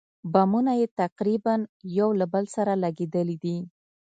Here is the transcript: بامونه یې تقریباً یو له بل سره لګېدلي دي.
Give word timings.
بامونه 0.33 0.71
یې 0.79 0.87
تقریباً 1.01 1.55
یو 1.97 2.09
له 2.19 2.25
بل 2.33 2.43
سره 2.55 2.73
لګېدلي 2.83 3.37
دي. 3.43 3.57